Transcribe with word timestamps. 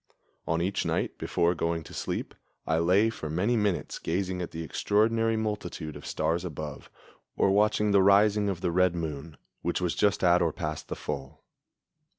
On 0.47 0.63
each 0.63 0.83
night 0.83 1.19
before 1.19 1.53
going 1.53 1.83
to 1.83 1.93
sleep, 1.93 2.33
I 2.65 2.79
lay 2.79 3.11
for 3.11 3.29
many 3.29 3.55
minutes 3.55 3.99
gazing 3.99 4.41
at 4.41 4.49
the 4.49 4.63
extraordinary 4.63 5.37
multitude 5.37 5.95
of 5.95 6.07
stars 6.07 6.43
above, 6.43 6.89
or 7.37 7.51
watching 7.51 7.91
the 7.91 8.01
rising 8.01 8.49
of 8.49 8.61
the 8.61 8.71
red 8.71 8.95
moon, 8.95 9.37
which 9.61 9.79
was 9.79 9.93
just 9.93 10.23
at 10.23 10.41
or 10.41 10.51
past 10.53 10.87
the 10.87 10.95
full. 10.95 11.43